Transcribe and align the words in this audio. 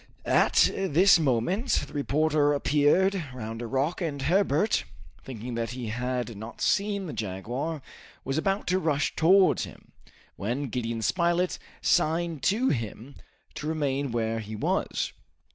At 0.25 0.71
this 0.75 1.19
moment 1.19 1.83
the 1.85 1.93
reporter 1.93 2.53
appeared 2.55 3.23
round 3.35 3.61
a 3.61 3.67
rock, 3.67 4.01
and 4.01 4.19
Herbert, 4.19 4.83
thinking 5.23 5.53
that 5.53 5.69
he 5.73 5.89
had 5.89 6.35
not 6.35 6.59
seen 6.59 7.05
the 7.05 7.13
jaguar, 7.13 7.83
was 8.25 8.35
about 8.35 8.65
to 8.69 8.79
rush 8.79 9.15
towards 9.15 9.65
him, 9.65 9.91
when 10.37 10.69
Gideon 10.69 11.03
Spilett 11.03 11.59
signed 11.83 12.41
to 12.49 12.69
him 12.69 13.13
to 13.53 13.67
remain 13.67 14.11
where 14.11 14.39
he 14.39 14.55
was. 14.55 15.13